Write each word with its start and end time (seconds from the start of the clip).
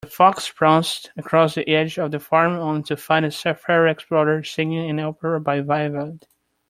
The 0.03 0.07
fox 0.09 0.49
pounced 0.49 1.11
across 1.15 1.53
the 1.53 1.67
edge 1.69 1.99
of 1.99 2.09
the 2.09 2.19
farm, 2.19 2.53
only 2.53 2.81
to 2.87 2.97
find 2.97 3.23
a 3.23 3.29
safari 3.29 3.91
explorer 3.91 4.43
singing 4.43 4.89
an 4.89 4.99
opera 4.99 5.39
by 5.39 5.61
Vivaldi. 5.61 6.25